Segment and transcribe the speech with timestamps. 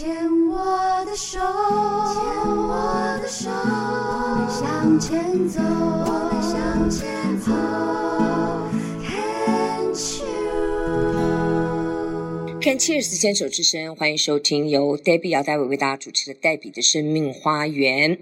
[0.00, 0.08] 牵
[0.48, 1.44] 我的手，牵
[2.56, 7.52] 我的手，我们向前走，我们向前走。
[12.62, 18.18] 看 Cheers 牵手之声，欢迎收听由 Debbie 姚代伟为大家主持的黛比的生命花园。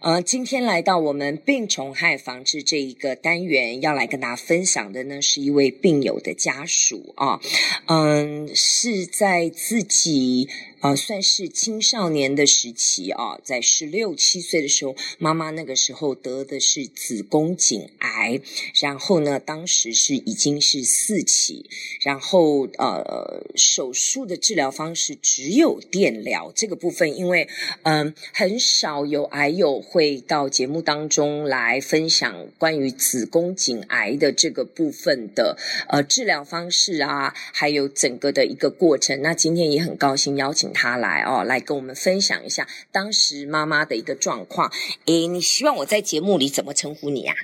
[0.00, 7.40] 呃，今天来到我们病虫害防治这一个单元，要来跟大家分享的呢，是一位病友的家属啊，
[7.86, 10.48] 嗯，是在自己。
[10.80, 18.40] 啊、呃，算是青少年的时期啊，在十六七岁的时候，妈妈那个时候得的是子宫颈癌，
[18.82, 21.64] 然后呢，当时是已经是四期，
[22.02, 27.48] 然后呃，手术的治疗方式只有电疗这个部分，因为
[27.82, 35.56] 嗯、很少有癌友会到节目当中来分享关于子宫颈癌的这个部分的
[35.88, 39.22] 呃治疗方式啊，还有整个的一个过程。
[39.22, 40.65] 那今天也很高兴邀请。
[40.66, 44.72] 请他来哦，来跟我们分享一下当时妈妈的一个状况。
[45.04, 47.34] 诶，你希望我在节目里怎么称呼你呀？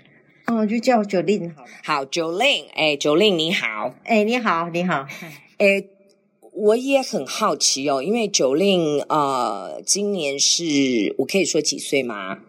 [0.46, 1.68] 哦，就叫 Jolin 好了。
[1.84, 3.94] 好，Jolin，诶，Jolin 你好。
[4.02, 5.06] 诶，你好，你好。
[5.58, 5.88] 诶，
[6.52, 12.40] 我也很好奇哦，因为 Jolin 呃，今年是我可以说几岁吗？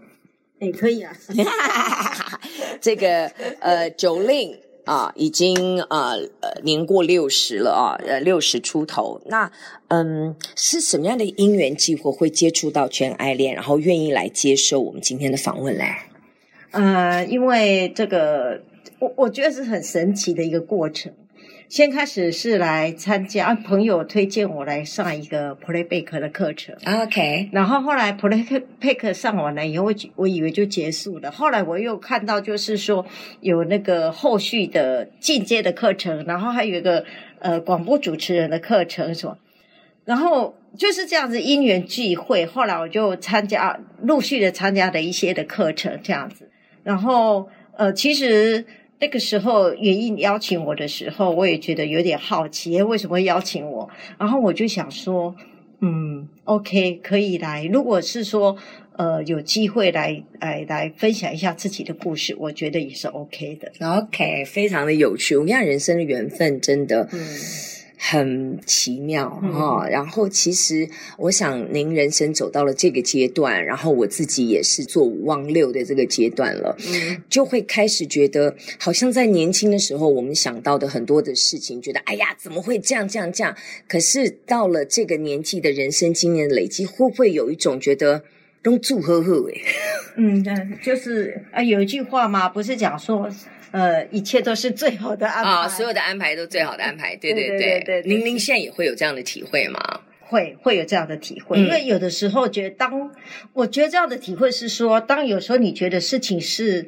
[0.59, 1.16] 诶，可以啊。
[2.81, 3.27] 这个
[3.59, 4.57] 呃，Jolin。
[4.85, 9.21] 啊，已经啊呃年过六十了啊，呃六十出头。
[9.25, 9.51] 那
[9.87, 15.85] 嗯，是什么样的因缘际会会接触到全爱恋，然后愿意来接受我们今天的访问嘞？
[16.71, 18.61] 呃，因为这个，
[18.99, 21.13] 我我觉得是很神奇的一个过程。
[21.73, 27.49] 先开始是来参加朋友推荐我来上一个 Playback 的课程，OK。
[27.52, 31.31] 然后后来 Playback 上完了以后，我我以为就结束了。
[31.31, 33.03] 后来我又看到就是说
[33.41, 37.03] 有那个后续的进阶的课程，然后还有一个
[37.39, 39.35] 呃广播主持人的课程什么。
[40.05, 46.51] 然后就是这样子因缘聚会，后来我就参加陆续的参加的一些的课程这样子。
[46.84, 48.63] 然后呃其实。
[49.03, 53.90] 那个时候，原因邀请我的时候，我也觉得有点好奇，为什么会邀请我？
[54.18, 55.36] 然后我就想说，
[55.81, 57.66] 嗯，OK，可以来。
[57.66, 58.56] 如果是说，
[58.96, 63.69] 呃，有机会来来来分享一下自己的故事，我觉得也是 OK 的。
[63.86, 65.35] OK，非常的有趣。
[65.35, 67.09] 我们讲人生的缘分，真的。
[67.12, 67.20] 嗯。
[68.06, 83.56] 很奇妙哈、嗯哦，然后其实我想您人生走到了这个阶段，然后我自己也是做五望六的这个阶段了，嗯，就会开始觉得好像在年轻的时候我们想到的很多的事情，觉得哎呀怎么会这样这样这样？
[83.88, 88.22] 可是到了这个年纪的人生经验的累积，会不会有一种觉得
[88.63, 89.62] 都祝贺贺诶？
[90.16, 90.44] 嗯，
[90.81, 93.29] 就是啊，有一句话嘛，不是讲说。
[93.72, 95.68] 呃，一切都是最好的安排啊、哦！
[95.68, 98.03] 所有的安排都最好的安排，对对对对对。
[98.03, 100.02] 您您现在也会有这样的体会吗？
[100.19, 103.12] 会会有这样的体会，嗯、因为有的时候觉得当，当
[103.53, 106.88] 我觉得这样的体会是说，当有时候你觉得事情是。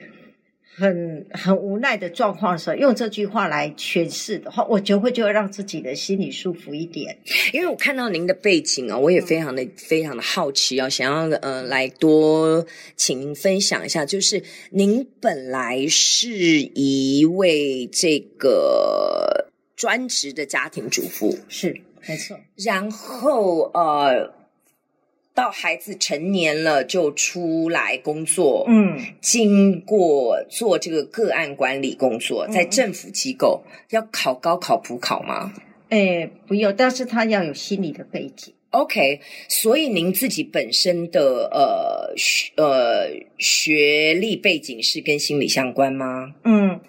[0.77, 7.17] 很很无奈的状况的时候，用这句话来诠释的话，我就会就会让自己的心里舒服一点。
[7.53, 12.65] 因为我看到您的背景啊，我也非常的、嗯、非常的好奇啊，想要呃来多
[12.97, 24.44] 请您分享一下，就是您本来是一位这个专职的家庭主妇，是没错，然后呃。
[25.35, 35.53] 到孩子成年了就出来工作，嗯，经过做这个个案管理工作，在政府机构、嗯、要考高考普考吗？
[35.89, 38.53] 哎，不用，但是他要有心理的背景。
[38.71, 46.33] OK，所以您自己本身的呃学呃学历背景是跟心理相关吗？
[46.45, 46.79] 嗯。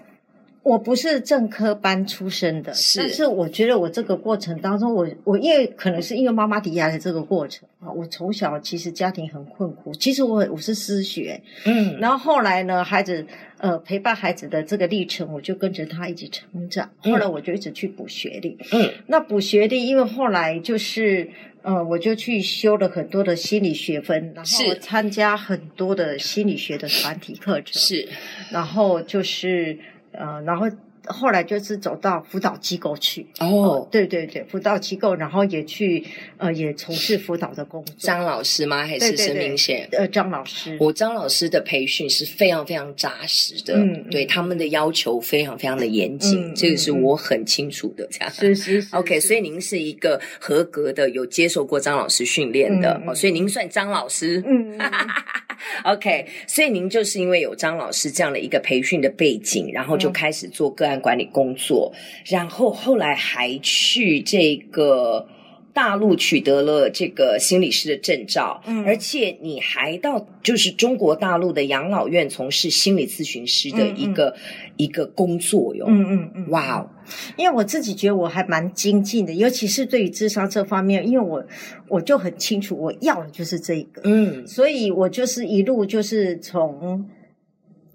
[0.66, 13.24] 我不是正科班出身的，是，但是我觉得我这个过程当中，我我因为可能是因为妈妈抵押的这个过程啊，我从小其实家庭很困苦，其实我我是失学，嗯，然后后来呢，孩子
[13.58, 21.30] 呃陪伴孩子的这个历程，我就跟着他一起成长，后来我就一直去补学历，嗯，那补学历，因为后来就是
[21.62, 28.08] 呃，我就去修了很多的心理学分，然后参加很多的心理学的团体课程，是，
[28.50, 29.78] 然后就是。
[30.18, 30.66] 呃，然后
[31.08, 33.24] 后来就是走到辅导机构去。
[33.38, 36.04] 哦，呃、对对对，辅导机构，然后也去
[36.36, 37.94] 呃，也从事辅导的工作。
[37.96, 38.84] 张老师吗？
[38.84, 39.88] 还是生命线？
[39.92, 40.76] 呃，张老师。
[40.80, 48.04] 我张老师的培训是非常非常扎实的，嗯，对他们的要求非常非常的严谨，嗯、这个是我很清楚的。
[48.10, 48.96] 这样，是是是。
[48.96, 54.42] OK，所以您是一个合格的，有接受过张老师训练的，嗯、哦，所以您算张老师。
[54.44, 54.76] 嗯。
[55.84, 65.26] OK，所以您就是因为有张老师这样的一个培训的背景，然后就开始做个案管理工作，嗯、然后后来还去这个
[65.76, 76.88] 大陆取得了这个心理师的证照，嗯，而且你还到就是中国大陆的养老院从事心理咨询师的一个、嗯嗯、一个工作哟，嗯嗯嗯，哇哦！
[77.36, 81.44] 因为我自己觉得我还蛮精进的，尤其是对于智商这方面，因为我
[81.88, 87.06] 我就很清楚我要的就是这个，嗯，所以我就是一路就是从。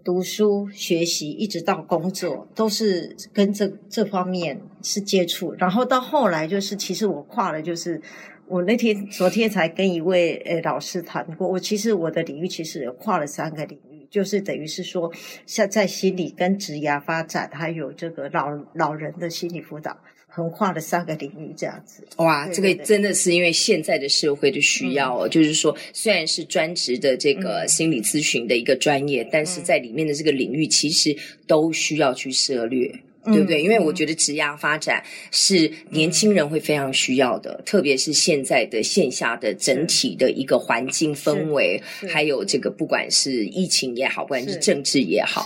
[0.03, 5.53] 读书学习一直到工作，都是跟这这方面是接触。
[5.53, 8.01] 然后到后来，就是其实我跨了，就是
[8.48, 15.12] 我那天昨天才跟一位呃老师谈过，我其实我的领域其实也跨了三个领域，就是等于是说
[15.45, 19.98] 像在心理跟职涯发展，还有这个老老人的心理辅导。
[20.33, 22.07] 横跨了三个领域，这样子。
[22.16, 25.28] 哇，这个真的是因为现在的社会的需要哦。
[25.28, 31.13] 嗯、就是说，虽然是专职的这个心理咨询的一个专业，嗯、但是在里面的这个领域，其实
[31.45, 32.89] 都需要去涉猎。
[33.25, 33.62] 对不对？
[33.62, 45.45] 因为我觉得职涯发展是年轻人会非常需要的，嗯、特别是现在的线下的整体的一个环境氛围，还有这个不管是疫情也好，不管是政治也好，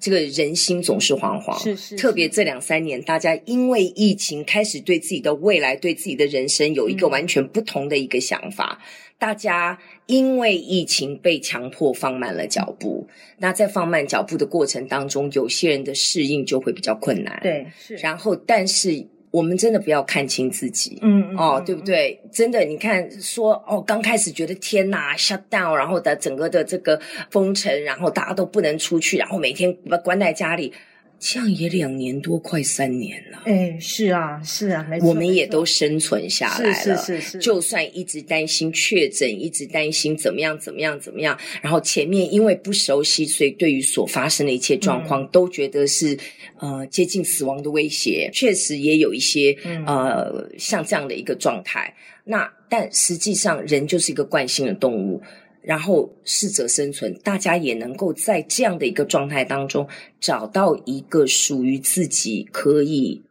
[0.00, 1.62] 这个人心总是惶惶。
[1.62, 8.78] 是是，特别这两三年，大家因为疫情开始对自己的未来、对自己的人生有一个完全不同的一个想法。
[9.24, 17.40] 嗯大家因为疫情被强迫放慢了脚步，那在放慢脚步的过程当中，有些人的适应就会比较困难。
[17.42, 17.94] 对，是。
[17.96, 22.20] 然后，但是我们真的不要看轻自己，嗯，哦，对不对？
[22.30, 27.00] 真的，你看说哦，刚开始觉得天哪，shut down，然后的整个的这个
[27.30, 29.74] 封城，然后大家都不能出去，然后每天
[30.04, 30.70] 关在家里。
[31.18, 33.42] 这样也两年多，快三年了。
[33.46, 36.74] 哎，是啊，是啊，没错，我们也都生存下来了。
[36.74, 37.38] 是是是是。
[37.38, 46.16] 就算一直担心确诊，一直担心怎么样怎么样怎么样，然后前面因为不熟悉，所以对于所发生的一切状况，嗯、都觉得是
[46.58, 48.28] 呃接近死亡的威胁。
[48.32, 51.94] 确实也有一些、嗯、呃像这样的一个状态。
[52.26, 55.22] 那但实际上，人就是一个惯性的动物。
[55.64, 59.88] 然后适者生存，大家也能够在这样的一个状态当中
[60.20, 63.22] 找到一个属于自己可以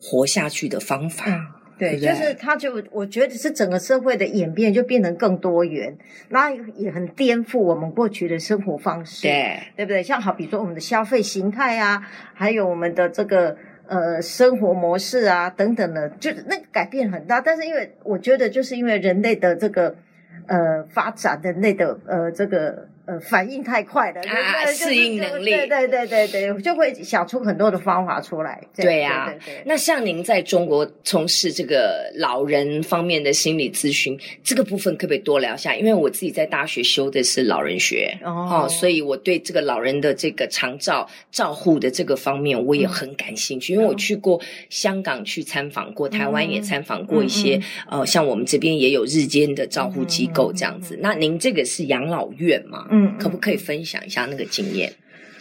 [0.00, 1.24] 活下去的方法。
[1.26, 1.38] 嗯，
[1.80, 5.98] 对，就是他就我觉得是整个社会的演变就变得更多元，
[6.28, 10.00] 那也很颠覆我们过去的生活方式，对，对不对？
[10.04, 12.00] 像好比说我们的消费形态啊，
[12.32, 13.56] 还有我们的这个
[13.88, 17.40] 呃生活模式啊等等的，就是那个改变很大。
[17.40, 19.96] 但是因为我觉得就是因为人类的这个。
[20.46, 22.86] 呃，发展的那个呃，这个。
[23.12, 28.60] 呃，反应太快了，啊，适应能力，对对对对对，就会想出很多的方法出来。
[28.74, 29.62] 对呀，对对。
[29.66, 35.74] 那像您在中国从事这个老人方面的心理咨询，这个部分可不可以多聊一下？
[35.74, 43.72] 因为我自己在大学修的是老人学，哦，所以我对这个老人的这个长照照护的这个方面，我也很感兴趣。
[43.74, 47.60] 因为我去过香港去参访过，台湾也参访过一些，
[47.90, 50.98] 呃，像我们这边也有日间的照护机构这样子。
[51.02, 52.86] 那您这个是养老院吗？
[52.90, 54.92] 嗯，可不可以分享一下那个经验？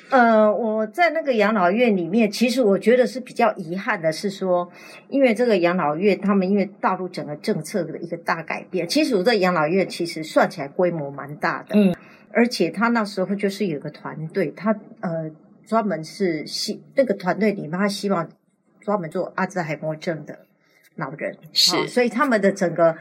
[0.10, 4.70] 呃，我在那个养老院里面，其实我觉得是比较遗憾的，是说，
[5.08, 11.96] 因为这个养老院，他们因为大陆整个政策的一个大改变，其实我这养老院其实算起来规模蛮大的，嗯，
[12.34, 15.32] 而且他那时候就是有个团队，他呃
[15.66, 18.30] 专门是希那个团队里面，他希望
[18.82, 20.40] 专门做阿兹海默症的
[20.98, 22.98] 老人，是，所以他们的整个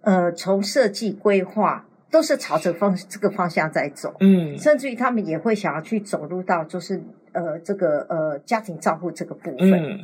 [0.00, 1.86] 呃从设计规划。
[2.14, 7.02] 都是朝着方这个方向在走，嗯，甚至于他们也会想要去走入到就是
[7.32, 9.98] 呃这个呃家庭照护这个部分，嗯，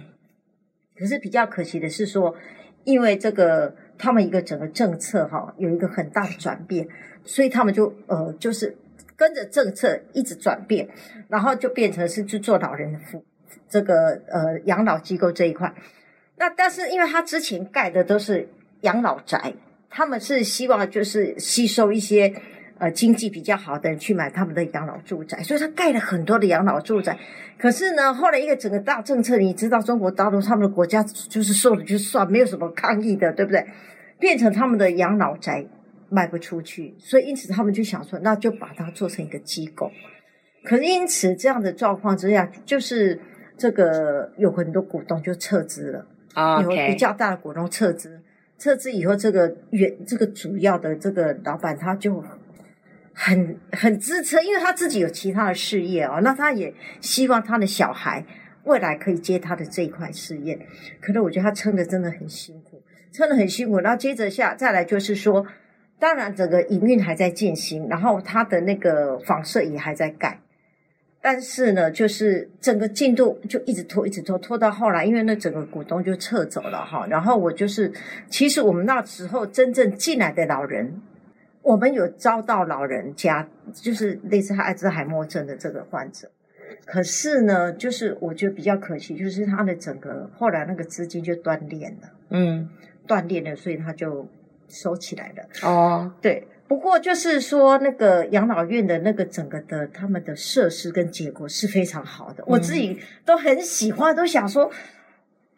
[0.98, 2.34] 可是比较可惜的是说，
[2.82, 6.88] 因为这个他们一个整个政策哈有一个很大的转变，
[7.22, 8.76] 所以他们就呃就是
[9.14, 10.88] 跟着政策一直转变，
[11.28, 13.24] 然后就变成是去做老人的服
[13.68, 15.72] 这个呃养老机构这一块，
[16.38, 18.48] 那但是因为他之前盖的都是
[18.80, 19.54] 养老宅。
[19.90, 22.32] 他们是希望就是吸收一些
[22.78, 27.18] 呃经济比较好的人去买他们的养老住宅，所以他盖了很多的养老住宅。
[27.58, 33.66] 可是呢，后来一个整个大政策，你知道中国大陆他们的国家就是说了就算，没有什么抗议的，对不对？
[34.18, 35.66] 变成他们的养老宅
[36.08, 39.90] 卖不出去，所以因此他们就想说，那就把它做成一个机构。
[40.62, 43.20] 可是因此这样的状况之下，就是
[43.58, 46.06] 这个有很多股东就撤资了.
[46.62, 48.20] 有比较大的股东撤资。
[48.60, 52.22] 撤资以后，这个原这个主要的这个老板他就
[53.14, 58.22] 很很支撑，因为他自己有其他的事业哦，那他也希望他的小孩
[58.64, 60.58] 未来可以接他的这一块事业。
[61.00, 63.78] 可能我觉得他撑的真的很辛苦，撑的很辛苦。
[63.78, 65.46] 然后接着下再来就是说，
[65.98, 70.38] 当然整个营运还在进行，然后他的那个房舍也还在盖。
[71.22, 77.06] 但是呢，就是整个进度就一直拖，一直拖，拖到后来，因为那整个股东就撤走了哈。
[77.08, 77.92] 然后我就是，
[78.30, 81.02] 其实我们那时候真正进来的老人，
[81.60, 86.30] 我们有招到老人家，就是类似阿兹海默症的这个患者。
[86.86, 92.70] 可是呢，就是我觉得比较可惜，就是他的整个后来那个资金就断裂了，嗯，
[93.06, 94.26] 断裂了，所以他就
[94.68, 95.68] 收起来了。
[95.68, 96.46] 哦，对。
[96.70, 104.70] 不过就是说，那个养老院的那个整个的他们的设施跟结果是非常好的，嗯、我自己都很喜欢，都想说。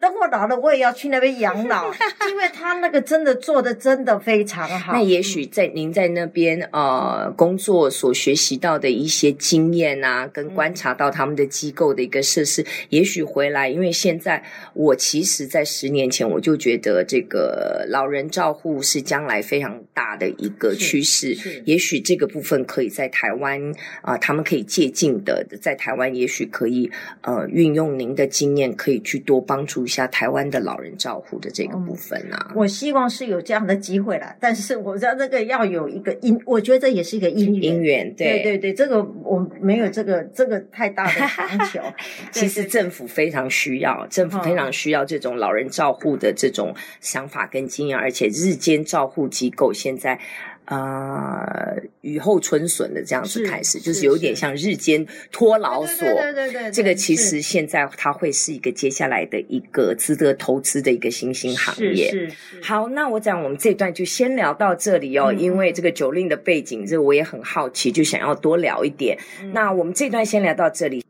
[0.03, 1.89] 等我老了，我也要去那边养老，
[2.29, 4.91] 因为他那个真的做的真的非常好。
[4.91, 14.43] 那也许在您在那边呃工作所学习到的一些经验啊，跟观察到他们的机构的一个设施，嗯、也许回来，因为现在
[14.73, 21.33] 我其实，在十年前我就觉得这个老人照护是将来非常大的一个趋势。
[21.63, 26.91] 也许这个部分可以在台湾啊、呃，他们可以借鉴的，在台湾也许可以
[27.21, 29.87] 呃运用您的经验，可以去多帮助。
[29.93, 34.35] 下台湾的老人照护的这个部分啊，我希望是有这样的机会啦。
[34.41, 37.75] 但是我知道这个要有一个因，我觉得这也是一个因缘。
[37.75, 41.79] 因缘，对对对，这个我没有这个这个太大的 强求。
[42.31, 50.19] 其实政府非常需要，政府非常需要这种老人照护的这种想法跟经验，而且日间照护机构现在。
[50.73, 56.07] 啊、呃，雨后春笋的这样子开始，是就是有点像日间托老所。
[56.07, 62.09] 对对对，这个其实现在它会是一个接下来的一个值得投资的一个新兴行业。
[62.09, 69.17] 是，是，是好，那我讲我们这段就先聊到这里哦，嗯、因为这个 Jolene 的背景，这个我也很好奇，就想要多聊一点。
[69.41, 71.03] 嗯、那我们这段先聊到这里。